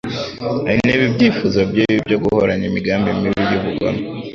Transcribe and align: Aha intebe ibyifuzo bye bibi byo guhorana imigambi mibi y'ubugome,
Aha 0.67 0.71
intebe 0.79 1.03
ibyifuzo 1.09 1.59
bye 1.69 1.83
bibi 1.89 2.01
byo 2.07 2.17
guhorana 2.23 2.63
imigambi 2.69 3.09
mibi 3.21 3.43
y'ubugome, 3.51 4.01